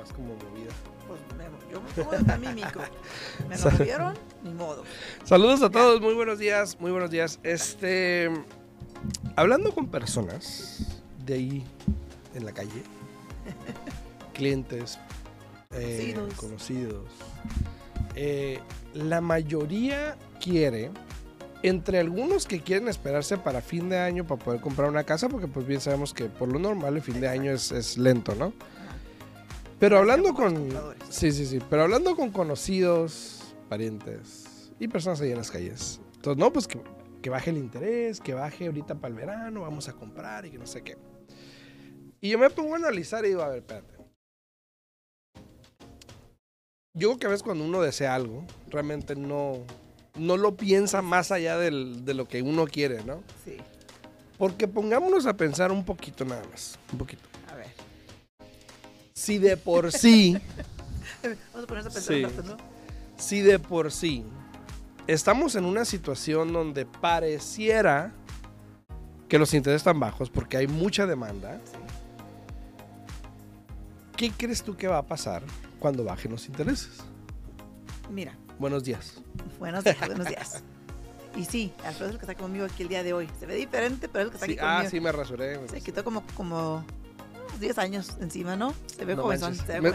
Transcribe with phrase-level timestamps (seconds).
[0.00, 0.70] Estás como movida
[1.06, 1.20] pues
[1.70, 2.82] yo me mi micro.
[3.48, 4.84] Me lo movieron, ni modo.
[5.24, 7.38] Saludos a todos, muy buenos días, muy buenos días.
[7.42, 8.30] Este,
[9.36, 11.64] hablando con personas de ahí
[12.34, 12.82] en la calle,
[14.32, 14.98] clientes,
[15.72, 17.10] eh, conocidos,
[18.14, 18.60] eh,
[18.94, 20.92] la mayoría quiere
[21.62, 25.46] entre algunos que quieren esperarse para fin de año para poder comprar una casa, porque
[25.46, 28.54] pues bien sabemos que por lo normal el fin de año es, es lento, ¿no?
[29.80, 30.68] Pero hablando con.
[31.08, 31.58] Sí, sí, sí.
[31.70, 36.00] Pero hablando con conocidos, parientes y personas ahí en las calles.
[36.16, 39.94] Entonces, no, pues que, baje el interés, que baje ahorita para el verano, vamos a
[39.94, 40.98] comprar y que no sé qué.
[42.20, 43.94] Y yo me pongo a analizar y digo, a ver, espérate.
[46.92, 49.64] Yo creo que a veces cuando uno desea algo, realmente no,
[50.18, 53.22] no lo piensa más allá de lo que uno quiere, ¿no?
[53.46, 53.56] Sí.
[54.36, 57.29] Porque pongámonos a pensar un poquito nada más, un poquito
[59.20, 60.40] si de por sí.
[61.52, 62.56] Vamos a ponerse a pensar ¿no?
[63.16, 64.24] Si de por sí
[65.06, 68.12] estamos en una situación donde pareciera
[69.28, 71.60] que los intereses están bajos porque hay mucha demanda.
[74.16, 75.42] ¿Qué crees tú que va a pasar
[75.78, 76.98] cuando bajen los intereses?
[78.10, 78.34] Mira.
[78.58, 79.22] Buenos días.
[79.58, 80.62] Buenos días, buenos días.
[81.36, 83.28] Y sí, Alfredo es el que está conmigo aquí el día de hoy.
[83.38, 84.86] Se ve diferente, pero es el que está aquí ah, conmigo.
[84.86, 85.68] Ah, sí, me rasuré.
[85.68, 86.84] Se quitó como, como
[87.60, 88.74] 10 años encima, ¿no?
[88.96, 89.26] Se ve no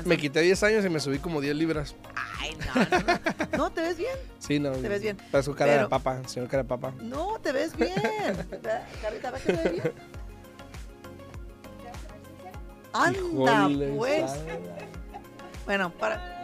[0.06, 1.96] me, quité 10 años y me subí como 10 libras.
[2.40, 3.58] Ay, no, no.
[3.58, 4.16] No, ¿te ves bien?
[4.40, 4.72] Sí, no.
[4.72, 5.18] Te ves bien.
[5.32, 6.94] Para su cara de papa, señor cara de papa.
[7.02, 7.94] No, te ves bien.
[9.02, 9.94] Carita, ¿va que te ves bien?
[12.94, 14.32] Anda, pues.
[15.66, 16.36] Bueno, para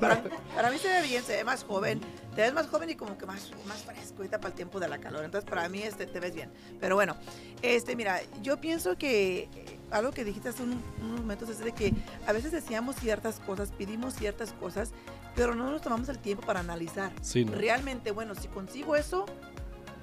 [0.00, 2.00] para, mí se ve bien, se ve más joven.
[2.38, 4.86] Te ves más joven y como que más, más fresco ahorita para el tiempo de
[4.86, 5.24] la calor.
[5.24, 6.48] Entonces, para mí este, te ves bien.
[6.78, 7.16] Pero bueno,
[7.62, 11.92] este, mira, yo pienso que eh, algo que dijiste hace unos momentos es de que
[12.28, 14.92] a veces decíamos ciertas cosas, pedimos ciertas cosas,
[15.34, 17.10] pero no nos tomamos el tiempo para analizar.
[17.50, 19.26] Realmente, bueno, si consigo eso,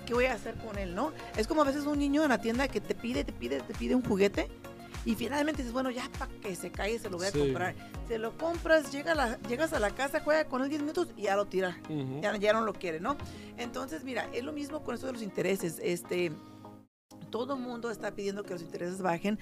[0.06, 1.14] ¿qué voy a hacer con él, no?
[1.38, 3.74] Es como a veces un niño en la tienda que te pide, te pide, te
[3.74, 4.52] pide un juguete
[5.06, 7.76] y finalmente dices, bueno, ya para que se caiga se lo voy a comprar.
[8.08, 11.24] Se lo compras, llega la, llegas a la casa, juega con él 10 minutos y
[11.24, 11.78] ya lo tira.
[12.22, 13.16] ya, ya no lo quiere, ¿no?
[13.58, 15.80] Entonces, mira, es lo mismo con esto de los intereses.
[15.82, 16.32] Este,
[17.30, 19.38] todo mundo está pidiendo que los intereses bajen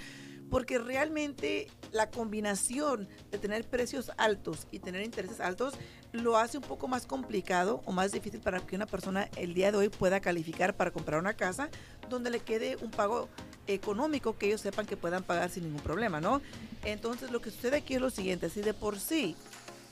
[0.49, 5.73] porque realmente la combinación de tener precios altos y tener intereses altos
[6.11, 9.71] lo hace un poco más complicado o más difícil para que una persona el día
[9.71, 11.69] de hoy pueda calificar para comprar una casa
[12.09, 13.29] donde le quede un pago
[13.67, 16.41] económico que ellos sepan que puedan pagar sin ningún problema, ¿no?
[16.83, 19.35] Entonces lo que sucede aquí es lo siguiente, si de por sí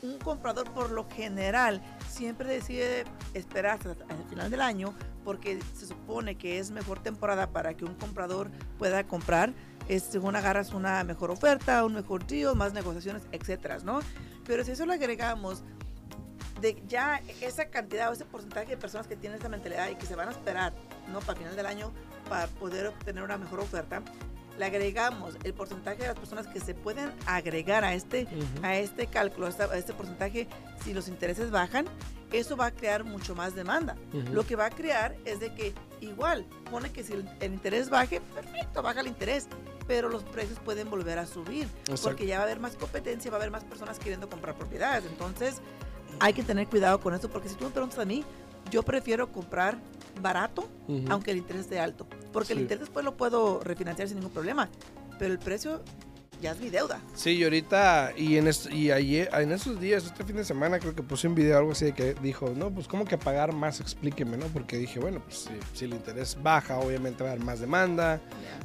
[0.01, 5.85] un comprador por lo general siempre decide esperar hasta el final del año porque se
[5.85, 9.53] supone que es mejor temporada para que un comprador pueda comprar,
[9.91, 13.99] es, según agarras una mejor oferta, un mejor deal, más negociaciones, etcétera, ¿no?
[14.45, 15.63] Pero si eso le agregamos
[16.61, 20.05] de ya esa cantidad o ese porcentaje de personas que tienen esa mentalidad y que
[20.05, 20.73] se van a esperar,
[21.11, 21.19] ¿no?
[21.19, 21.91] Para final del año
[22.29, 24.01] para poder obtener una mejor oferta,
[24.57, 28.27] le agregamos el porcentaje de las personas que se pueden agregar a este,
[28.63, 30.47] a este cálculo, a este, porcentaje,
[30.83, 31.85] si los intereses bajan,
[32.31, 33.95] eso va a crear mucho más demanda.
[34.31, 38.21] Lo que va a crear es de que igual, pone que si el, interés baje,
[38.21, 39.47] perfecto, baja el interés,
[39.91, 41.67] pero los precios pueden volver a subir,
[42.01, 45.03] porque ya va a haber más competencia, va a haber más personas queriendo comprar propiedades.
[45.03, 45.55] Entonces,
[46.21, 48.23] hay que tener cuidado con eso, porque si tú me preguntas a mí,
[48.69, 49.77] yo prefiero comprar
[50.21, 50.69] barato,
[51.09, 52.07] aunque el interés esté alto.
[52.31, 54.69] Porque el interés después lo puedo refinanciar sin ningún problema.
[55.19, 55.81] Pero el precio
[56.41, 56.99] ya es mi deuda.
[57.13, 60.95] Sí, y ahorita, y en, y ayer, en esos días, este fin de semana, creo
[60.95, 63.79] que puse un video algo así de que dijo, no, pues cómo que pagar más,
[63.79, 64.47] explíqueme, ¿no?
[64.47, 68.19] Porque dije, bueno, pues si, el interés baja, obviamente va a haber más demanda.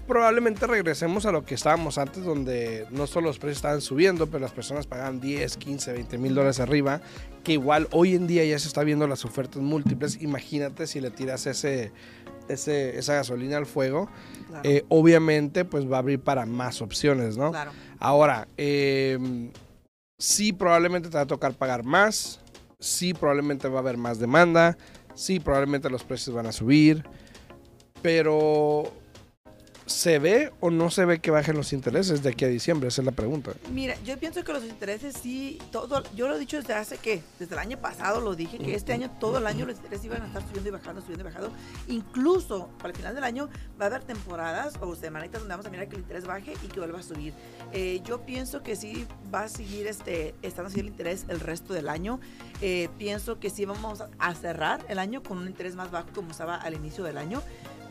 [0.07, 4.41] Probablemente regresemos a lo que estábamos antes, donde no solo los precios estaban subiendo, pero
[4.41, 7.01] las personas pagaban 10, 15, 20 mil dólares arriba,
[7.45, 10.23] que igual hoy en día ya se está viendo las ofertas múltiples.
[10.23, 11.93] Imagínate si le tiras ese
[12.49, 14.09] esa gasolina al fuego,
[14.63, 17.51] eh, obviamente pues va a abrir para más opciones, ¿no?
[17.51, 17.73] Claro.
[17.99, 19.51] Ahora, eh,
[20.19, 22.41] sí probablemente te va a tocar pagar más,
[22.79, 24.77] sí probablemente va a haber más demanda,
[25.15, 27.05] sí probablemente los precios van a subir,
[28.03, 28.93] pero
[29.87, 32.89] ¿Se ve o no se ve que bajen los intereses de aquí a diciembre?
[32.89, 33.53] Esa es la pregunta.
[33.73, 37.23] Mira, yo pienso que los intereses sí, todo, yo lo he dicho desde hace que,
[37.39, 40.23] desde el año pasado lo dije, que este año, todo el año los intereses iban
[40.23, 41.53] a estar subiendo y bajando, subiendo y bajando.
[41.87, 43.49] Incluso para el final del año
[43.81, 46.67] va a haber temporadas o semanitas donde vamos a mirar que el interés baje y
[46.67, 47.33] que vuelva a subir.
[47.73, 51.75] Eh, yo pienso que sí va a seguir este, estando así el interés el resto
[51.75, 52.19] del año.
[52.61, 56.33] Eh, pienso que sí vamos a cerrar el año con un interés más bajo como
[56.33, 57.41] estaba al inicio del año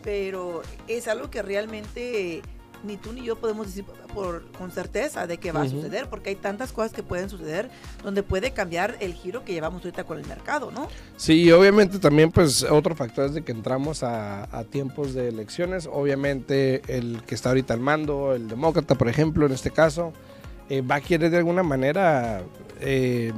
[0.06, 2.44] pero es algo que realmente
[2.84, 6.30] ni tú ni yo podemos decir por, con certeza de que va a suceder, porque
[6.30, 7.72] hay tantas cosas que pueden suceder
[8.04, 10.88] donde puede cambiar el giro que llevamos ahorita con el mercado, ¿no?
[11.18, 15.90] Sí, y obviamente también pues otro factor es de que entramos a, tiempos de elecciones,
[15.92, 20.14] obviamente el que está ahorita al mando, el demócrata por ejemplo en este caso,
[20.70, 22.44] eh, va a querer de alguna manera...
[22.80, 23.34] Eh,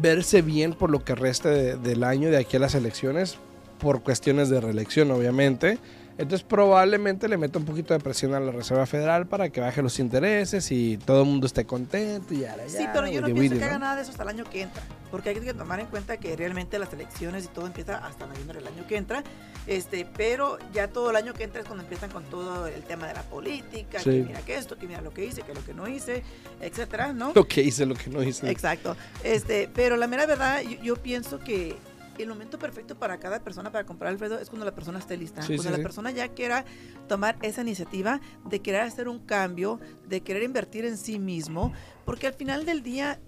[0.00, 3.38] verse bien por lo que resta del año de aquí a las elecciones
[3.78, 5.78] por cuestiones de reelección, obviamente.
[6.18, 9.82] Entonces probablemente le meta un poquito de presión a la Reserva Federal para que baje
[9.82, 13.58] los intereses y todo el mundo esté contento y ya, Sí, pero yo no pienso
[13.58, 15.86] que haga nada de eso hasta el año que entra, porque hay que tomar en
[15.86, 19.22] cuenta que realmente las elecciones y todo empieza hasta noviembre del año que entra,
[19.66, 23.06] este, pero ya todo el año que entra es cuando empiezan con todo el tema
[23.08, 25.74] de la política, que mira que esto, que mira lo que hice, que lo que
[25.74, 26.22] no hice,
[26.62, 27.32] etcétera, ¿no?
[27.34, 28.50] Lo que hice, lo que no hice.
[28.50, 28.96] Exacto.
[29.22, 31.76] Este, pero la mera verdad, yo pienso que
[32.22, 35.42] el momento perfecto para cada persona para comprar Alfredo es cuando la persona esté lista,
[35.46, 36.64] cuando la persona ya quiera
[37.08, 41.72] tomar esa iniciativa de querer hacer un cambio, de querer invertir en sí mismo,
[42.04, 43.18] porque al final del día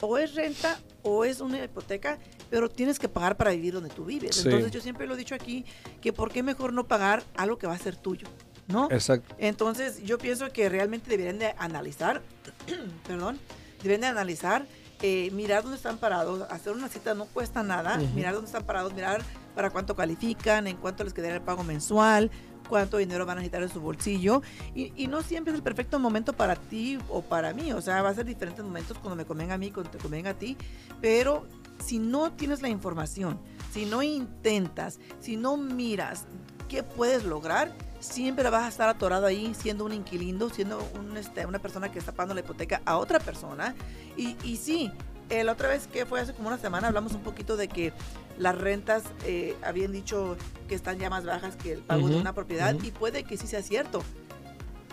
[0.00, 2.18] o es renta o es una hipoteca,
[2.50, 4.44] pero tienes que pagar para vivir donde tú vives.
[4.44, 5.64] Entonces yo siempre lo he dicho aquí,
[6.00, 8.26] que por qué mejor no pagar algo que va a ser tuyo,
[8.68, 8.88] ¿no?
[8.90, 9.34] Exacto.
[9.38, 12.22] Entonces yo pienso que realmente deberían de analizar,
[13.06, 13.38] perdón,
[13.78, 14.66] deberían de analizar
[15.02, 18.92] eh, mirar dónde están parados, hacer una cita no cuesta nada, mirar dónde están parados,
[18.92, 19.22] mirar
[19.54, 22.30] para cuánto califican, en cuánto les quedaría el pago mensual,
[22.68, 24.42] cuánto dinero van a necesitar en su bolsillo.
[24.74, 28.10] Y, no siempre es el perfecto momento para ti o para mí, o sea, va
[28.10, 30.56] a ser diferentes momentos cuando me convenga a mí, cuando te convenga a ti,
[31.00, 31.46] pero
[31.84, 33.38] si no tienes la información,
[33.72, 36.26] si no intentas, si no miras
[36.68, 41.46] qué puedes lograr, siempre vas a estar atorado ahí siendo un inquilino, siendo un, este,
[41.46, 43.74] una persona que está pagando la hipoteca a otra persona.
[44.16, 44.90] Y, y sí,
[45.30, 47.92] eh, la otra vez que fue hace como una semana hablamos un poquito de que
[48.36, 50.36] las rentas eh, habían dicho
[50.68, 53.46] que están ya más bajas que el pago de una propiedad y puede que sí
[53.46, 54.02] sea cierto.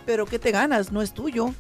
[0.06, 0.92] Pero ¿qué te ganas?
[0.92, 1.54] No es tuyo.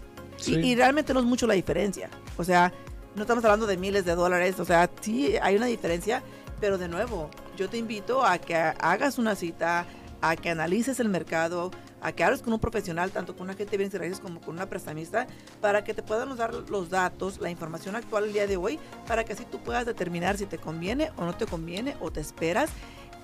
[0.45, 2.09] Y, realmente no es mucho la diferencia.
[2.37, 2.71] O sea,
[3.15, 4.59] no estamos hablando de miles de dólares.
[4.59, 6.21] O sea, sí hay una diferencia,
[6.59, 9.87] pero de nuevo, yo te invito a que hagas una cita,
[10.21, 11.71] a que analices el mercado,
[12.01, 14.55] a que hables con un profesional, tanto con un agente de bienes raíces como con
[14.55, 15.27] una prestamista,
[15.61, 19.23] para que te puedan dar los datos, la información actual el día de hoy, para
[19.23, 22.69] que así tú puedas determinar si te conviene o no te conviene o te esperas.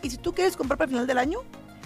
[0.01, 1.39] Y si tú quieres comprar para el final del año,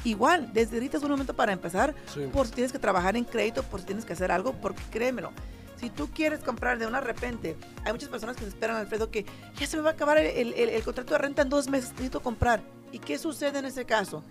[0.04, 1.94] igual, desde ahorita es un momento para empezar,
[2.34, 5.32] por si tienes que trabajar en crédito, por si tienes que hacer algo, porque créemelo,
[5.80, 7.56] si tú quieres comprar de una repente,
[7.86, 9.26] hay muchas personas que se esperan, Alfredo, que
[9.60, 12.22] ya se me va a acabar el, el contrato de renta en dos meses, necesito
[12.22, 12.62] comprar.
[12.92, 14.24] ¿Y qué sucede en ese caso?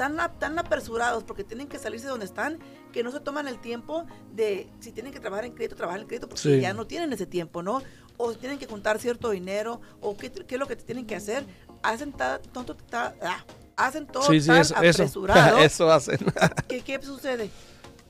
[0.00, 2.58] Tan, tan apresurados porque tienen que salirse de donde están
[2.90, 6.06] que no se toman el tiempo de si tienen que trabajar en crédito, trabajar en
[6.06, 7.82] crédito porque ya no tienen ese tiempo, ¿no?
[8.16, 11.44] O tienen que juntar cierto dinero o qué, qué es lo que tienen que hacer.
[11.82, 13.44] Hacen, tonto, ah,
[13.76, 15.58] hacen todo tan eso, apresurado.
[15.58, 16.18] Eso, hacen.
[16.66, 17.50] ¿Qué, ¿Qué sucede?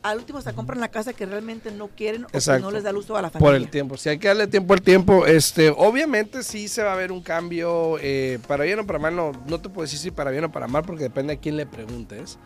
[0.03, 2.91] Al último se compran la casa que realmente no quieren o que no les da
[2.91, 3.47] el uso a la familia.
[3.47, 3.97] Por el tiempo.
[3.97, 7.23] Si hay que darle tiempo al tiempo, este, obviamente sí se va a ver un
[7.23, 9.15] cambio eh, para bien o para mal.
[9.15, 11.57] No, no te puedo decir si para bien o para mal porque depende a quién
[11.57, 12.39] le preguntes.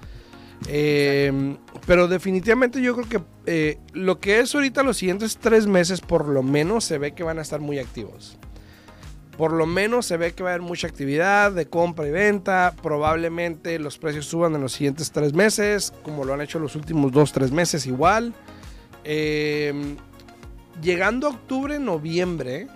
[0.68, 6.00] Em, pero definitivamente yo creo que eh, lo que es ahorita los siguientes tres meses
[6.00, 8.38] por lo menos se ve que van a estar muy activos
[9.36, 12.74] por lo menos se ve que va a haber mucha actividad de compra y venta.
[12.82, 17.12] Probablemente los precios suban en los siguientes tres meses, como lo han hecho los últimos
[17.12, 18.32] dos, tres meses igual.
[19.02, 19.96] Em,
[20.82, 22.68] llegando a octubre, noviembre,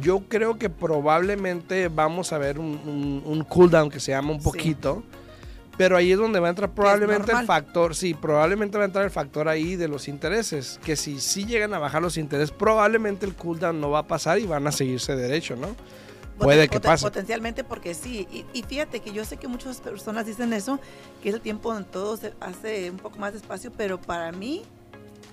[0.00, 5.02] yo creo que probablemente vamos a ver un, un, cooldown que se llama un poquito.
[5.76, 9.04] Pero ahí es donde va a entrar probablemente el factor, sí, probablemente va a entrar
[9.04, 13.26] el factor ahí de los intereses, que si sí llegan a bajar los intereses, probablemente
[13.26, 15.74] el cooldown no va a pasar y van a seguirse derecho, ¿no?
[16.38, 17.04] Puede que pase.
[17.04, 18.26] Potencialmente porque sí.
[18.52, 20.80] Y, fíjate que yo sé que muchas personas dicen eso,
[21.22, 24.62] que es el tiempo donde todo se hace un poco más despacio, pero para mí,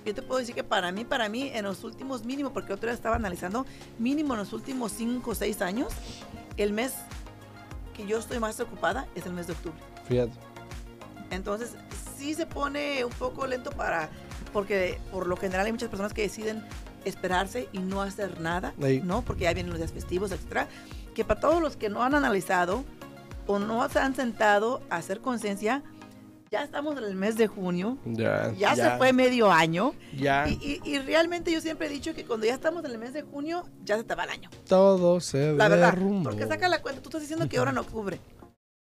[0.04, 2.90] yo te puedo decir que para mí, para mí, en los últimos mínimo, porque otra
[2.90, 3.66] vez estaba analizando,
[3.98, 5.88] mínimo en los últimos 5 o 6 años,
[6.56, 6.92] el mes
[7.96, 9.91] que yo estoy más ocupada es el mes de octubre.
[10.08, 10.32] Fíjate.
[11.30, 11.72] Entonces,
[12.18, 14.08] sí se pone un poco lento para,
[14.52, 16.62] porque por lo general hay muchas personas que deciden
[17.04, 19.22] esperarse y no hacer nada, ¿no?
[19.22, 20.68] Porque ya vienen los días festivos, etcétera.
[21.14, 22.84] Que para todos los que no han analizado
[23.46, 25.82] o no se han sentado a hacer conciencia,
[26.50, 29.94] ya estamos en el mes de junio, Ya, ya, se fue medio año.
[30.14, 30.46] Ya.
[30.46, 33.14] Y, y- y realmente yo siempre he dicho que cuando ya estamos en el mes
[33.14, 34.50] de junio, ya se te va el año.
[34.68, 35.92] Todo se La verdad.
[35.92, 36.28] derrumbó.
[36.30, 38.20] Porque saca la cuenta, tú estás diciendo que ahora en octubre.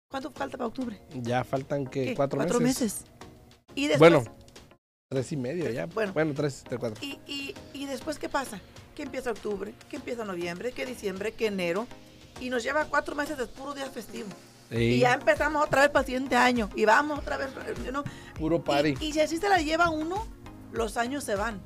[0.09, 1.01] ¿Cuánto falta para octubre?
[1.15, 2.15] Ya faltan que ¿Qué?
[2.15, 2.61] cuatro, meses.
[2.61, 3.05] meses.
[3.75, 4.25] Y después, Bueno,
[5.11, 5.87] tres y medio ya.
[5.87, 6.13] Bueno.
[6.13, 6.99] Bueno, tres, tres, cuatro.
[7.05, 8.61] y, y, y después, ¿qué pasa?
[8.95, 11.87] Que empieza octubre, que empieza noviembre, que diciembre, que enero.
[12.41, 14.29] Y nos lleva cuatro meses de puro día festivo.
[14.71, 16.69] Y Ey, ya empezamos otra vez para el siguiente año.
[16.77, 17.49] Y vamos otra vez.
[17.91, 18.05] know.
[18.39, 18.95] puro party.
[19.01, 20.27] Y, y si así se la lleva uno,
[20.73, 21.61] los años se van.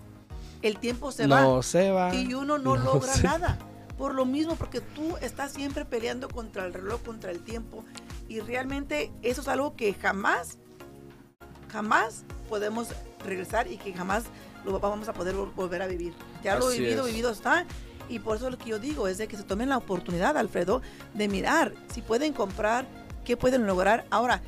[0.63, 1.63] El tiempo se no va.
[1.63, 2.15] se va.
[2.15, 3.59] Y uno no, no logra se- nada.
[3.99, 7.85] Por lo mismo, porque tú estás siempre peleando contra el reloj, contra el tiempo.
[8.31, 10.57] Y realmente eso es algo que jamás,
[11.71, 12.89] jamás podemos
[13.25, 14.23] regresar y que jamás
[14.65, 16.15] lo vamos a poder vol- volver a vivir.
[16.45, 17.13] Ya lo vivido, es.
[17.13, 17.67] vivido está.
[18.09, 20.81] Y por eso lo que yo digo es de que se tomen la oportunidad, Alfredo,
[21.13, 22.87] de mirar si pueden comprar,
[23.25, 24.07] qué pueden lograr.
[24.11, 24.43] Ahora,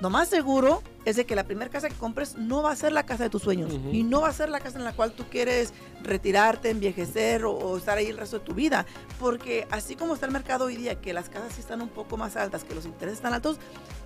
[0.00, 2.92] lo más seguro es de que la primera casa que compres no va a ser
[2.92, 5.12] la casa de tus sueños y no va a ser la casa en la cual
[5.12, 8.86] tú quieres retirarte, envejecer o, o estar ahí el resto de tu vida.
[9.18, 12.16] Porque así como está el mercado hoy día, que las casas sí están un poco
[12.16, 13.58] más altas, que los intereses están altos,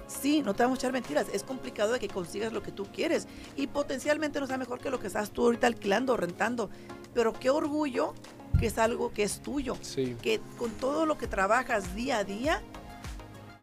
[0.06, 1.26] sí, no te vamos a echar mentiras.
[1.32, 4.90] Es complicado de que consigas lo que tú quieres y potencialmente no sea mejor que
[4.90, 6.70] lo que estás tú ahorita alquilando o rentando.
[7.12, 8.14] Pero qué orgullo
[8.58, 10.16] que es algo que es tuyo Sí.
[10.22, 12.62] que con todo lo que trabajas día a día,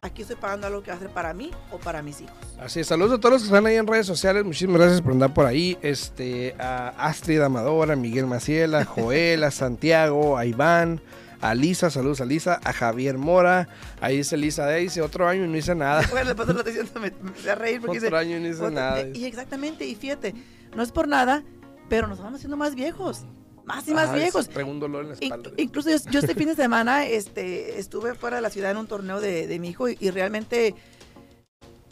[0.04, 2.34] aquí estoy pagando algo que va a ser para mí o para mis hijos.
[2.60, 4.44] Así es, saludos a todos los que están ahí en redes sociales.
[4.44, 5.78] Muchísimas gracias por andar por ahí.
[5.80, 11.00] Este, a Astrid Amadora, Miguel Maciel, a Joel, a Santiago, a Iván,
[11.40, 13.68] a Lisa, saludos a Lisa, a Javier Mora.
[14.00, 16.02] Ahí dice Lisa Daisy, otro año y no hice nada.
[16.10, 17.12] Bueno, le paso la atención, me,
[17.44, 19.02] me a reír porque Otro dice, año y no hice otro- nada.
[19.06, 20.34] y exactamente, y fíjate,
[20.74, 21.44] no es por nada,
[21.88, 23.24] pero nos vamos haciendo más viejos,
[23.64, 24.48] más y más viejos.
[24.48, 25.50] Traigo un dolor en la In- espalda.
[25.56, 28.86] incluso yo, yo este fin de semana este, estuve fuera de la ciudad en un
[28.86, 30.74] torneo de, de mi hijo y, y realmente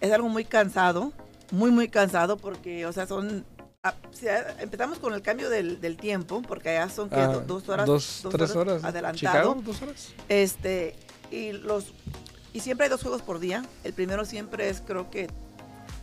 [0.00, 1.12] es algo muy cansado,
[1.50, 3.44] muy, muy cansado porque, o sea, son...
[4.58, 7.08] empezamos con el cambio del, del tiempo, porque allá son.
[7.12, 8.84] Ah, Do- dos horas, Dos, tres horas.
[8.84, 9.14] adelantado.
[9.16, 10.08] Chicago, dos horas.
[10.28, 10.94] Este,
[11.30, 11.92] y los
[12.52, 13.64] y siempre hay dos juegos por día.
[13.84, 15.28] El primero siempre es creo que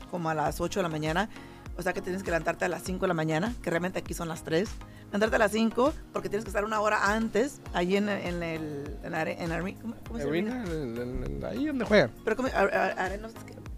[0.10, 1.30] como a las 8 de la mañana.
[1.78, 4.14] O sea que tienes que levantarte a las 5 de la mañana, que realmente aquí
[4.14, 4.68] son las 3.
[5.08, 8.98] Levantarte a las 5 porque tienes que estar una hora antes allí en, en el
[9.04, 10.28] en are- en are- ¿cómo, cómo se?
[10.28, 12.12] Arena, en- en- en- ahí donde juegan.
[12.24, 13.30] Pero como arena,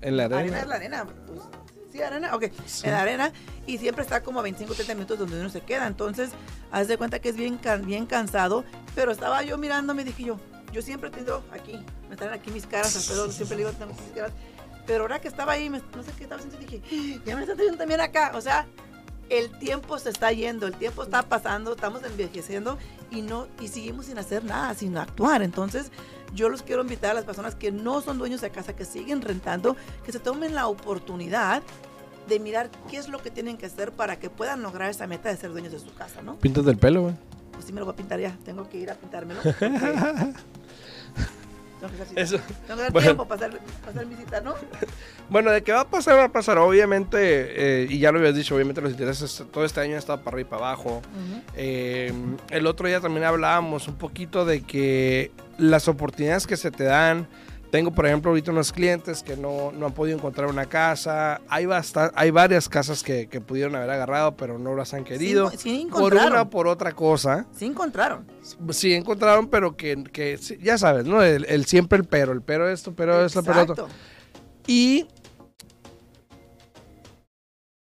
[0.02, 0.60] En la arena arena.
[0.62, 1.06] es la arena.
[1.06, 1.40] pues,
[1.92, 2.46] sí, arena, ok.
[2.66, 2.88] Sí.
[2.88, 3.32] En la arena
[3.68, 5.86] y siempre está como a 25 30 minutos donde uno se queda.
[5.86, 6.32] Entonces,
[6.72, 8.64] haz de cuenta que es bien, bien cansado.
[8.96, 10.40] Pero estaba yo mirándome dije yo,
[10.74, 14.32] yo siempre tengo aquí, me traen aquí mis caras, Alfredo, siempre digo, tengo mis caras.
[14.88, 16.82] Pero ahora que estaba ahí, me- no sé qué estaba haciendo, dije,
[17.20, 18.32] "Ah, ya me está trayendo también acá.
[18.34, 18.66] O sea,
[19.30, 22.78] el tiempo se está yendo, el tiempo está pasando, estamos envejeciendo
[23.12, 25.42] y no y seguimos sin hacer nada, sin actuar.
[25.42, 25.92] Entonces,
[26.34, 29.22] yo los quiero invitar a las personas que no son dueños de casa, que siguen
[29.22, 31.64] rentando, que se tomen la oportunidad
[32.28, 35.30] de mirar qué es lo que tienen que hacer para que puedan lograr esa meta
[35.30, 36.38] de ser dueños de su casa, ¿no?
[36.38, 37.16] Pintas del pelo, güey.
[37.52, 39.42] Pues sí me lo voy a pintar ya, tengo que ir a pintármelo.
[41.88, 42.40] hacer, Eso.
[42.68, 43.08] dar bueno.
[43.08, 44.56] tiempo para hacer, para hacer mi cita, ¿no?
[45.30, 46.58] Bueno, de qué va a pasar, va a pasar.
[46.58, 50.24] Obviamente, eh, y ya lo habías dicho, obviamente los intereses todo este año han estado
[50.24, 51.04] para arriba y para abajo.
[51.56, 52.12] Eh,
[52.50, 57.28] el otro día también hablábamos un poquito de que las oportunidades que se te dan.
[57.72, 61.40] Tengo, por ejemplo, ahorita unos clientes que no, no han podido encontrar una casa.
[61.48, 61.68] Hay,
[62.16, 65.52] hay varias casas que, que pudieron haber agarrado, pero no las han querido.
[65.52, 67.46] Sí, sí por una o por otra cosa.
[67.56, 68.26] Sí encontraron.
[68.72, 71.22] Sí encontraron, pero que, que ya sabes, ¿no?
[71.22, 73.88] El, el siempre el pero, el pero esto, pero esto, pero otro.
[74.66, 75.08] Y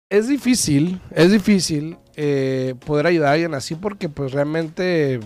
[0.08, 5.20] es difícil, es difícil eh, poder ayudar a alguien así porque pues realmente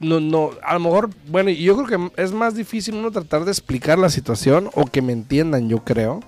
[0.00, 3.44] no, no, a lo mejor, bueno, y yo creo que es más difícil uno tratar
[3.44, 6.20] de explicar la situación o que me entiendan, yo creo.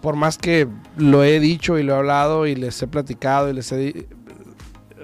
[0.00, 3.54] Por más que lo he dicho y lo he hablado y les he platicado y
[3.54, 4.06] les he...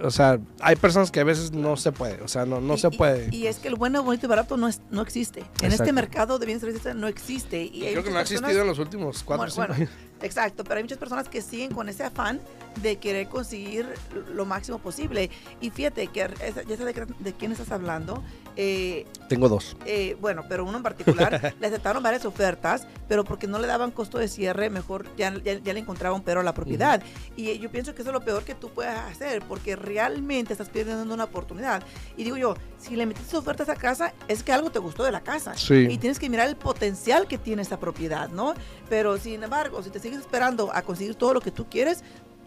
[0.03, 2.79] O sea, hay personas que a veces no se puede, o sea, no, no Y-
[2.79, 3.29] se y- puede.
[3.35, 5.41] Y, es que el bueno, bonito y barato no, es, no existe.
[5.41, 5.75] En Exacto.
[5.85, 7.63] este mercado de bienes raíces no existe.
[7.63, 10.10] Y Creo que no ha existido en los últimos cuatro o Bueno, cinco bueno, años.
[10.23, 12.41] Exacto, pero hay muchas personas que siguen con ese afán
[12.83, 13.87] de querer conseguir
[14.33, 15.31] lo máximo posible.
[15.61, 16.29] Y fíjate que
[16.69, 18.23] ya sé de, de quién estás hablando.
[18.57, 19.77] Eh, Tengo dos.
[19.87, 23.91] eh, bueno, pero uno en particular, le aceptaron varias ofertas, pero porque no le daban
[23.91, 27.03] costo de cierre, mejor ya, ya, ya le encontraba un pero a la propiedad.
[27.37, 30.53] Y eh, yo pienso que eso es lo peor que tú puedes hacer, porque realmente
[30.53, 31.83] estás perdiendo una oportunidad.
[32.17, 35.05] Y digo yo, si le metiste oferta a esa casa, es que algo te gustó
[35.05, 35.55] de la casa.
[35.57, 35.87] Sí.
[35.89, 38.55] Y tienes que mirar el potencial que tiene esa propiedad, ¿no?
[38.89, 42.03] Pero sin embargo, si te sigues esperando a conseguir todo lo que tú quieres,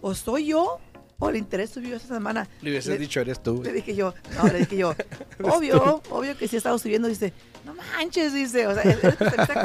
[0.00, 0.78] o soy yo
[1.20, 2.48] o el interés subió esta semana.
[2.62, 3.62] Le hubieses Le- dicho, eres tú.
[3.62, 4.94] Le dije yo, no, le dije yo,
[5.44, 7.06] obvio, obvio que sí ha estado subiendo.
[7.06, 7.32] Dice,
[7.64, 9.16] no manches, dice, o sea, él, él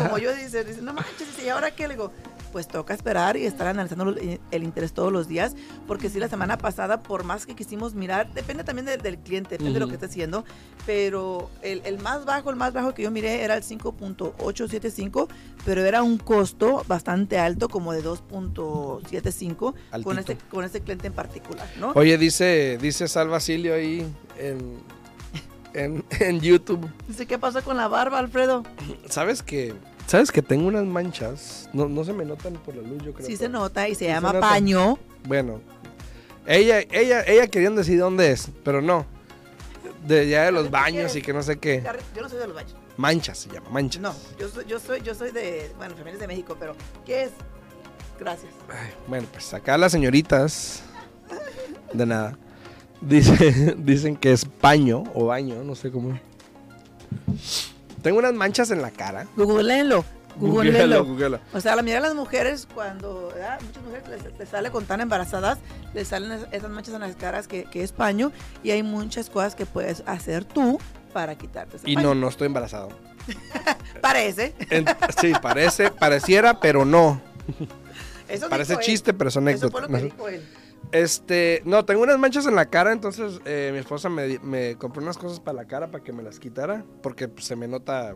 [0.04, 1.88] como yo, dice, dice, no manches, dice, ¿y ahora qué?
[1.88, 2.12] Le digo,
[2.56, 5.58] pues toca esperar y estar analizando eh, el interés todos los días,
[5.88, 9.58] porque sí, la semana pasada, por más que quisimos mirar, depende también del, del cliente,
[9.58, 10.46] depende de lo que esté haciendo,
[10.86, 15.28] pero el, el más bajo, el más bajo que yo miré era el 5.875,
[15.66, 21.14] pero era un costo bastante alto, como de 2.75, con este, con este cliente en
[21.14, 21.92] particular, ¿no?
[21.94, 24.08] Oye, dice, dice Sal Basilio ahí
[24.40, 24.80] en,
[25.74, 26.90] en, en YouTube.
[27.10, 28.64] Dice, ¿qué pasó con la barba, Alfredo?
[29.10, 29.74] ¿Sabes que
[30.08, 31.70] ¿Sabes que tengo unas manchas?
[31.74, 33.26] No, no se me notan por la luz, yo creo.
[33.26, 35.00] Sí se nota y se llama paño.
[35.28, 35.62] Bueno,
[36.46, 39.06] ella, ella, ella querían decir dónde es, pero no.
[40.06, 41.84] De ya de los baños y que no sé qué.
[42.16, 42.76] Yo no soy de los baños.
[42.98, 44.02] Manchas se llama, manchas.
[44.02, 47.32] No, yo soy, yo soy, yo soy de, bueno, familias de México, pero ¿qué es?
[48.20, 48.54] Gracias.
[48.70, 50.84] Ay, bueno, pues acá las señoritas.
[51.92, 52.38] De nada.
[53.02, 56.18] Dice, dicen que es paño o baño, no sé cómo.
[58.06, 59.26] Tengo unas manchas en la cara.
[59.36, 60.06] Googleenlo.
[60.38, 61.40] Googleenlo.
[61.56, 63.60] O sea, la mayoría de las mujeres, cuando ¿verdad?
[63.66, 65.58] muchas mujeres les, les sale con tan embarazadas,
[65.96, 68.32] les salen es- esas manchas en las caras que, que es paño
[68.62, 70.78] y hay muchas cosas que puedes hacer tú
[71.14, 72.10] para quitarte ese Y paño.
[72.10, 72.90] no, no estoy embarazado.
[74.02, 74.54] Parece.
[74.70, 74.86] En-
[75.20, 77.20] sí, parece, pareciera, pero no.
[78.28, 78.86] Eso Parece dijo él.
[78.86, 79.92] chiste, pero son Eso fue anécdotas.
[79.92, 80.48] lo que dijo él.
[80.92, 85.18] Este, no, tengo unas manchas en la cara, entonces eh, mi esposa me, compró unas
[85.18, 88.16] cosas para la cara para que me las quitara, porque pues, se me nota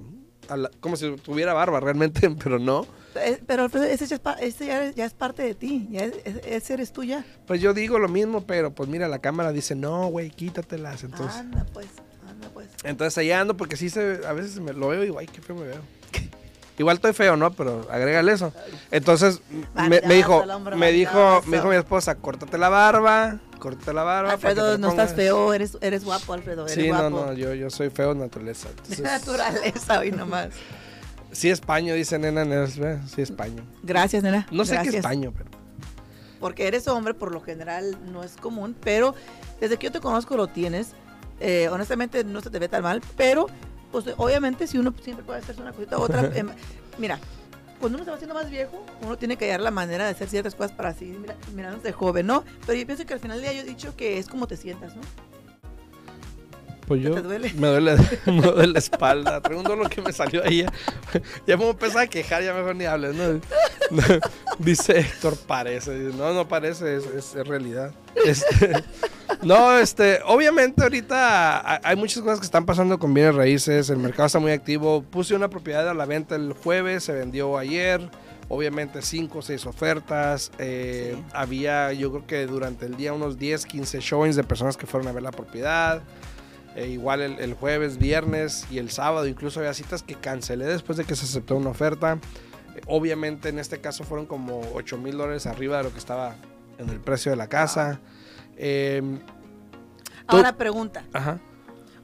[0.55, 2.85] la- como si tuviera barba realmente, pero no.
[3.15, 6.15] Eh, Pero ese, ya es, ese ya, es- ya es parte de ti, ya es-
[6.23, 7.25] es- ese eres tú ya.
[7.47, 11.03] Pues yo digo lo mismo, pero pues mira, la cámara dice, no, güey, quítatelas.
[11.03, 11.87] Entonces, Anda pues,
[12.29, 12.69] anda pues.
[12.83, 15.55] entonces allá ando, porque sí se, a veces me lo veo y ay, qué feo
[15.55, 15.81] me veo.
[16.79, 17.51] Igual estoy feo, ¿no?
[17.51, 18.51] Pero agrégale eso.
[18.89, 19.41] Entonces
[19.75, 20.43] me, me dijo,
[20.75, 24.31] me dijo, me dijo mi esposa, córtate la barba, córtate la barba.
[24.31, 25.15] Alfredo, no estás pongas".
[25.15, 27.25] feo, eres, eres guapo, Alfredo, eres Sí, no, guapo.
[27.27, 28.69] no, yo, yo soy feo de naturaleza.
[28.77, 30.49] Entonces, naturaleza hoy nomás.
[31.31, 33.61] Sí es paño, dice nena, nena, sí es paño.
[33.83, 34.47] Gracias, nena.
[34.49, 35.49] No sé qué es paño, pero...
[36.39, 39.13] Porque eres hombre, por lo general no es común, pero
[39.59, 40.93] desde que yo te conozco lo tienes.
[41.41, 43.47] Eh, honestamente no se te ve tan mal, pero
[43.91, 46.29] pues obviamente si uno siempre puede hacerse una cosita u otra.
[46.35, 46.49] em,
[46.97, 47.19] mira,
[47.79, 50.27] cuando uno se va haciendo más viejo, uno tiene que hallar la manera de hacer
[50.29, 52.43] ciertas cosas para así mira, mirándose joven, ¿no?
[52.65, 54.57] Pero yo pienso que al final del día yo he dicho que es como te
[54.57, 55.01] sientas, ¿no?
[56.87, 57.53] Pues yo ¿Te duele?
[57.53, 59.39] me duele, me duele la espalda.
[59.41, 60.65] Traigo un dolor que me salió ahí.
[61.47, 63.39] Ya, me empezar a quejar, ya mejor ni hables, ¿no?
[64.57, 65.91] Dice Héctor, parece.
[65.91, 67.91] No, no parece, es, es- es realidad.
[68.25, 68.83] Este,
[69.43, 73.89] no, este, obviamente ahorita ha- hay muchas cosas que están pasando con bienes raíces.
[73.89, 75.03] El mercado está muy activo.
[75.03, 78.09] Puse una propiedad a la venta el jueves, se vendió ayer.
[78.47, 80.51] Obviamente 5 o 6 ofertas.
[80.57, 81.23] eh, Sí.
[81.33, 85.07] Había, yo creo que durante el día unos 10, 15 showings de personas que fueron
[85.07, 86.01] a ver la propiedad.
[86.75, 90.97] Eh, igual el, el jueves, viernes y el sábado, incluso había citas que cancelé después
[90.97, 92.17] de que se aceptó una oferta.
[92.75, 96.35] Eh, obviamente en este caso fueron como 8 mil dólares arriba de lo que estaba
[96.77, 97.99] en el precio de la casa.
[98.59, 99.01] Eh,
[100.27, 101.03] Tú- Ahora pregunta.
[101.13, 101.39] ajá.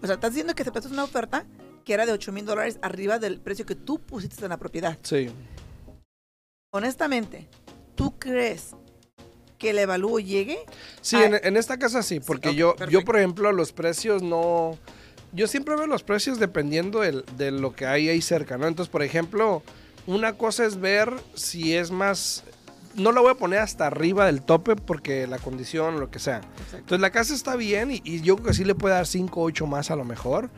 [0.01, 1.45] O sea, estás diciendo que aceptaste una oferta
[1.83, 4.97] que era de 8 mil dólares arriba del precio que tú pusiste en la propiedad.
[5.03, 5.29] Sí.
[6.71, 7.47] Honestamente,
[7.95, 8.71] ¿tú crees
[9.57, 10.57] que el evalúo llegue?
[11.01, 13.05] Sí, en, en esta casa sí, porque yo, yo, perfecto.
[13.05, 14.77] por ejemplo, los precios no...
[15.31, 18.67] Yo siempre veo los precios dependiendo del- de lo que hay ahí cerca, ¿no?
[18.67, 19.61] Entonces, por ejemplo,
[20.07, 22.43] una cosa es ver si es más...
[22.95, 26.41] No la voy a poner hasta arriba del tope porque la condición, lo que sea.
[26.73, 29.39] Entonces la casa está bien y, y yo creo que sí le puede dar 5
[29.39, 30.49] o 8 más a lo mejor.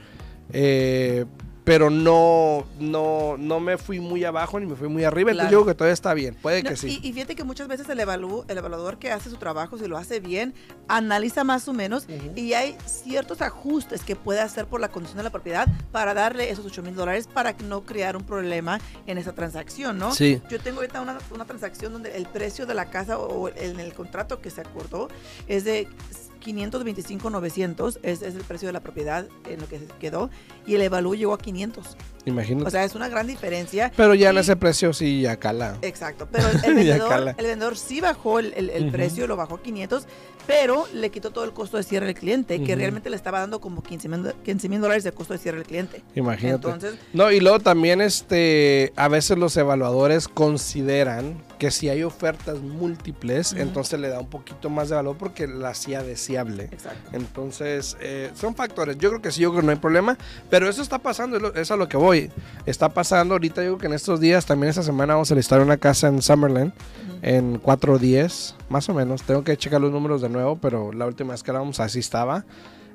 [0.53, 1.25] Eh,
[1.67, 5.31] pero no, no, no me fui muy abajo ni me fui muy arriba.
[5.31, 5.51] Entonces Claro.
[5.59, 6.33] yo creo que todavía está bien.
[6.35, 6.97] Puede No, que sí.
[7.03, 9.85] y, y fíjate que muchas veces el, evalú- el evaluador que hace su trabajo, si
[9.85, 10.53] lo hace bien,
[10.87, 15.23] analiza más o menos y hay ciertos ajustes que puede hacer por la condición de
[15.25, 19.33] la propiedad para darle esos 8 mil dólares para no crear un problema en esa
[19.33, 20.13] transacción, ¿no?
[20.13, 20.41] Sí.
[20.49, 23.93] Yo tengo ahorita una, una transacción donde el precio de la casa o en el
[23.93, 25.09] contrato que se acordó
[25.49, 25.89] es de
[26.37, 30.29] 525,900, es, es el precio de la propiedad en lo que se quedó,
[30.65, 31.97] y el evalúo llegó a 500.
[32.25, 32.67] Imagínate.
[32.67, 33.91] O sea, es una gran diferencia.
[33.95, 35.77] pero ya en ese precio sí ya cala.
[35.81, 38.91] Exacto, pero el, vendedor, el vendedor sí bajó el, el- el Ujú.
[38.91, 40.05] precio, lo bajó a 500,
[40.45, 43.59] pero le quitó todo el costo de cierre al cliente, que realmente le estaba dando
[43.61, 46.03] como 15 mil dólares de costo de cierre al cliente.
[46.15, 46.55] Imagínate.
[46.67, 52.59] Entonces, No, y luego también este a veces los evaluadores consideran que si hay ofertas
[52.59, 56.65] múltiples, entonces le da un poquito más de valor porque la hacía deseable.
[56.65, 57.09] exacto.
[57.13, 58.97] Entonces, eh, son factores.
[58.97, 60.17] Yo creo que sí, yo creo que no hay problema.
[60.49, 62.31] Pero eso está pasando, es a lo que voy.
[62.65, 65.59] Está pasando ahorita, yo creo que en estos días, también esta semana vamos a listar
[65.61, 67.17] una casa en Summerlin Ujú.
[67.21, 69.23] en 410, más o menos.
[69.23, 72.45] Tengo que checar los números de nuevo, pero la última vez que éramos así estaba.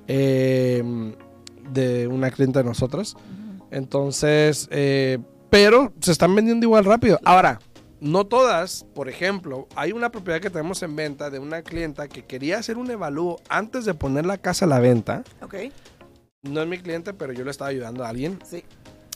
[0.09, 0.83] eh,
[1.72, 3.16] de una cliente de nosotros.
[3.70, 7.18] Entonces, eh, pero se están vendiendo igual rápido.
[7.25, 7.59] Ahora,
[8.02, 12.24] no todas, por ejemplo, hay una propiedad que tenemos en venta de una clienta que
[12.24, 15.22] quería hacer un evalúo antes de poner la casa a la venta.
[15.40, 15.54] Ok,
[16.42, 18.38] No es mi cliente, pero yo le estaba ayudando a alguien.
[18.44, 18.64] sí.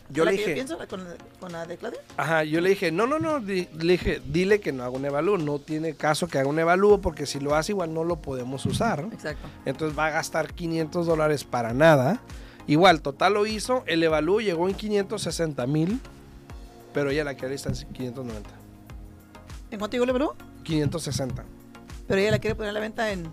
[0.09, 1.03] Yo ¿La le que dije, pienso, la con,
[1.41, 1.99] con la de Claudia?
[2.17, 5.05] ajá, yo le dije, no, no, no, di- le dije, dile que no haga un
[5.05, 8.23] evalúo, no tiene caso que haga un evalúo porque si lo hace igual no lo
[8.23, 9.01] podemos usar.
[9.13, 9.49] Exacto.
[9.65, 12.21] Entonces va a gastar 500 dólares para nada.
[12.69, 15.99] Igual, total lo hizo, el evalúo llegó en 560 mil,
[16.95, 18.49] pero ella la quiere listar en 590.
[19.77, 20.35] ¿En cuánto llegó el evalúo?
[20.63, 21.45] 560.
[22.09, 23.27] Pero ella la quiere poner a la venta en,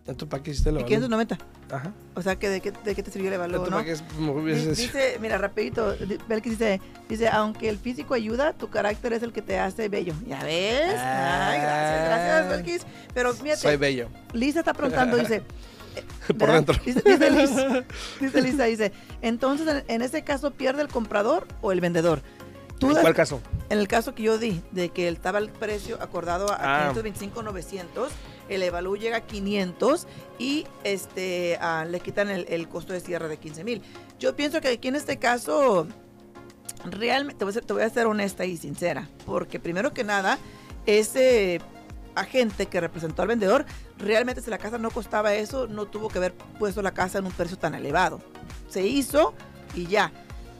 [0.00, 1.08] Entonces, ¿para qué hiciste el en evalúo?
[1.08, 1.38] 590.
[1.74, 1.92] Ajá.
[2.14, 3.76] O sea, que de, qué, ¿de qué te sirvió el Entonces, no?
[3.76, 7.78] ¿para qué es- me Di- hubieses- Dice, mira, rapidito, di- Belkis dice, dice, aunque el
[7.78, 10.12] físico ayuda, tu carácter es el que te hace bello.
[10.26, 10.82] ¿Ya ves?
[10.98, 12.48] Ay, gracias, gracias, Ah.
[12.50, 12.86] Belkis.
[13.14, 14.08] Pero fíjate, Soy bello.
[14.34, 15.36] Lisa está preguntando, dice...
[15.96, 16.78] eh, Por dentro.
[16.84, 17.84] Dice, dice Lisa,
[18.20, 22.20] dice Lisa, dice, entonces en, en ese caso pierde el comprador o el vendedor.
[22.78, 23.40] Tú ¿En das- cuál caso?
[23.68, 26.92] En el caso que yo di, de que estaba el precio acordado a Ah.
[26.94, 28.08] 525.900,
[28.48, 30.06] el evalúo llega a 500
[30.38, 33.82] y este ah, le quitan el, el costo de cierre de 15 mil.
[34.18, 35.86] Yo pienso que aquí en este caso,
[36.84, 40.04] realmente, te voy, a ser, te voy a ser honesta y sincera, porque primero que
[40.04, 40.38] nada,
[40.86, 41.60] ese
[42.14, 43.66] agente que representó al vendedor,
[43.98, 47.26] realmente si la casa no costaba eso, no tuvo que haber puesto la casa en
[47.26, 48.20] un precio tan elevado.
[48.68, 49.34] Se hizo
[49.74, 50.12] y ya.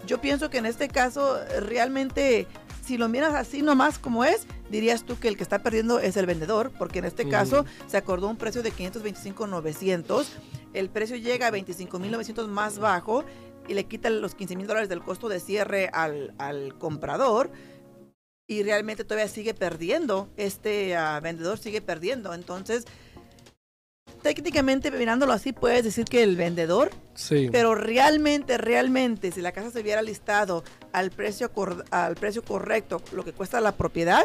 [0.07, 2.47] Yo pienso que en este caso realmente,
[2.87, 6.17] si lo miras así nomás como es, dirías tú que el que está perdiendo es
[6.17, 10.27] el vendedor, porque en este caso se acordó un precio de 525.900,
[10.73, 13.25] el precio llega a 25.900 más bajo
[13.67, 17.51] y le quitan los 15 mil dólares del costo de cierre al, al comprador
[18.47, 22.33] y realmente todavía sigue perdiendo, este ah, vendedor sigue perdiendo.
[22.33, 22.85] Entonces,
[24.35, 27.49] técnicamente mirándolo así, puedes decir que el vendedor Sí.
[27.51, 31.51] pero realmente, realmente, si la casa se hubiera listado al precio,
[31.91, 34.25] al precio correcto, lo que cuesta la propiedad,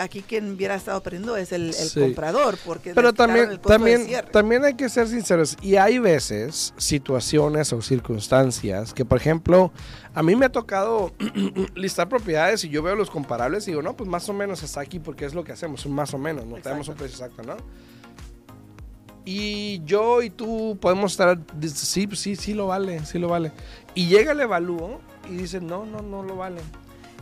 [0.00, 2.00] aquí quien hubiera estado perdiendo es el, el Sí.
[2.00, 5.56] comprador, porque Pero también, el también, también hay que ser sinceros.
[5.62, 9.72] Y hay veces, situaciones o circunstancias que, por ejemplo,
[10.14, 11.12] a mí me ha tocado
[11.76, 14.80] listar propiedades y yo veo los comparables y digo, no, pues más o menos está
[14.80, 17.42] aquí porque es lo que hacemos, un más o menos, no tenemos un precio exacto,
[17.44, 17.56] ¿no?
[19.30, 21.38] Y yo y tú podemos estar,
[21.74, 23.52] sí, pues sí, sí lo vale, sí lo vale.
[23.94, 26.62] Y llega el evalúo y dice, no, no, no lo vale.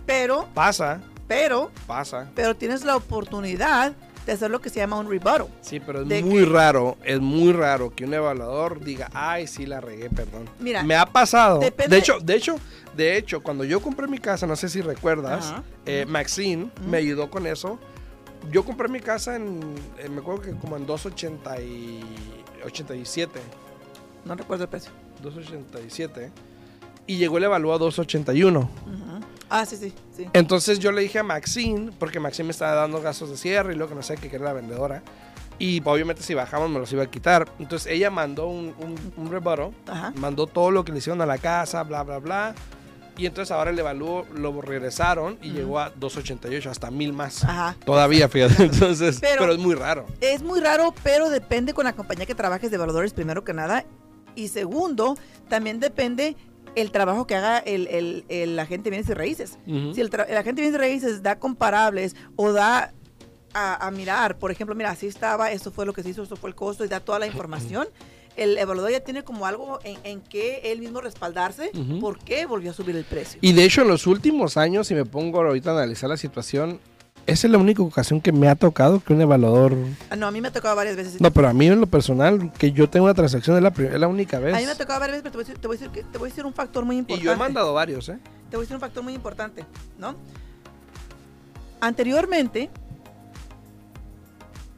[0.07, 2.31] Pero, Pasa, pero, pasa.
[2.37, 3.93] pero tienes la oportunidad
[4.25, 5.49] de hacer lo que se llama un rebuttal.
[5.63, 9.81] Sí, pero es muy raro, es muy raro que un evaluador diga, ay, sí la
[9.81, 10.49] regué, perdón.
[10.61, 11.59] Mira, me ha pasado.
[11.59, 12.55] depende- De hecho, de hecho,
[12.97, 15.65] de hecho, cuando yo compré mi casa, no sé si recuerdas, Ajá.
[15.87, 16.89] eh, Maxine Ujú.
[16.89, 17.81] me ayudó con eso.
[18.51, 19.61] Yo compré mi casa en,
[19.99, 23.41] eh, me acuerdo que como en 287,
[24.25, 24.91] No recuerdo el precio.
[25.23, 26.31] 287,
[27.07, 28.61] y llegó el evalúo a 281.
[28.61, 28.69] Ujú.
[29.49, 30.27] Ah, sí, sí, sí.
[30.33, 33.77] Entonces yo le dije a Maxine, porque Maxine me estaba dando gastos de cierre y
[33.77, 35.03] lo que no sé, que era la vendedora.
[35.59, 37.49] Y obviamente si bajamos me los iba a quitar.
[37.59, 40.13] Entonces ella mandó un, un, un rebuttal, Ajá.
[40.17, 42.55] mandó todo lo que le hicieron a la casa, bla, bla, bla.
[43.17, 47.45] Y entonces ahora el evalúo lo regresaron y llegó a 288, hasta mil más.
[47.45, 47.77] Ajá.
[47.85, 48.63] Todavía, fíjate.
[48.65, 50.07] Entonces, Pero- pero, es muy raro.
[50.21, 53.85] Es muy raro, pero depende con la compañía que trabajes de evaluadores, primero que nada.
[54.35, 55.17] Y segundo,
[55.49, 56.37] también depende
[56.75, 59.59] el trabajo que haga el, el, el agente de bienes y raíces.
[59.65, 62.93] Si el, tra- el agente de bienes y raíces da comparables o da
[63.55, 66.37] a, a mirar, por ejemplo, mira, así estaba, esto fue lo que se hizo, esto
[66.37, 67.89] fue el costo y da toda la información,
[68.37, 71.71] el evaluador ya tiene como algo en, en que él mismo respaldarse
[72.01, 73.39] por qué volvió a subir el precio.
[73.43, 76.79] Y de hecho, en los últimos años, si me pongo ahorita a analizar la situación,
[77.27, 79.75] esa es la única ocasión que me ha tocado que un evaluador
[80.11, 81.21] Ah, no, a mí me ha tocado varias veces.
[81.21, 83.99] No, pero a mí en lo personal, que yo tengo una transacción es la, es
[83.99, 84.55] la única vez.
[84.55, 85.81] a mí me ha tocado varias veces, pero te voy a decir, te voy a
[85.81, 87.25] decir, que- te voy a decir un factor muy y importante.
[87.25, 88.19] yo he mandado varios, ¿eh?
[88.51, 89.65] te voy a decir un factor muy importante,
[89.99, 90.15] ¿no?
[91.81, 92.71] Anteriormente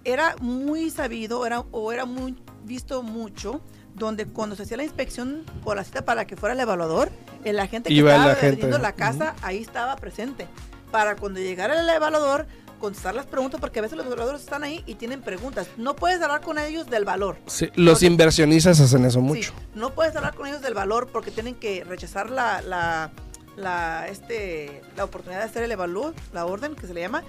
[0.04, 3.60] era muy sabido era, o era muy visto mucho
[3.94, 7.10] donde cuando se hacía la inspección por la cita para que fuera el evaluador,
[7.44, 10.46] el agente que Iba estaba vendiendo la casa ahí estaba presente.
[10.90, 12.46] Para cuando llegara el evaluador,
[12.78, 15.68] contestar las preguntas, porque a veces los evaluadores están ahí y tienen preguntas.
[15.76, 17.36] No puedes hablar con ellos del valor.
[17.46, 19.50] Sí, los inversionistas hacen eso mucho.
[19.50, 23.10] Sí, no puedes hablar con ellos del valor porque tienen que rechazar la, la,
[23.56, 27.22] la, este, la oportunidad de hacer el evalúo, la orden que se le llama,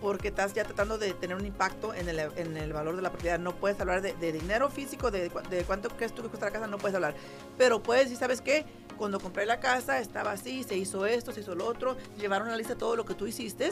[0.00, 3.10] porque estás ya tratando de tener un impacto en el, en el valor de la
[3.10, 3.38] propiedad.
[3.38, 6.52] No puedes hablar de, de dinero físico, de, de cuánto crees tú que cuesta la
[6.52, 7.14] casa, no puedes hablar.
[7.58, 8.64] Pero puedes decir, ¿sabes qué?
[8.96, 12.56] Cuando compré la casa estaba así, se hizo esto, se hizo lo otro, llevaron una
[12.56, 13.70] lista de todo lo que tú hiciste.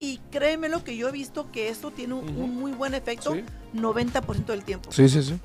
[0.00, 2.44] Y créeme lo que yo he visto que eso tiene un, Ujú.
[2.44, 3.44] un muy buen efecto Sí.
[3.74, 4.92] 90% del tiempo.
[4.92, 5.38] Sí, sí, sí.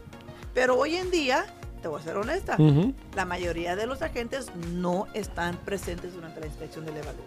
[0.54, 1.46] Pero hoy en día,
[1.82, 2.93] te voy a ser honesta, Ujú.
[3.15, 7.26] la mayoría de los agentes no están presentes durante la inspección del evalúo.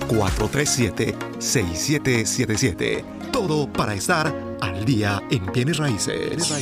[0.09, 3.03] 702-437-6777.
[3.33, 6.53] Todo para estar al día en bienes raíces.